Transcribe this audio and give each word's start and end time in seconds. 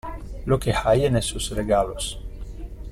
Lo 0.45 0.57
que 0.59 0.73
hay 0.73 1.05
en 1.05 1.15
esos 1.17 1.51
regalos. 1.51 2.19